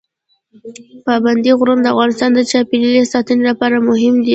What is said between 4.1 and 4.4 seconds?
دي.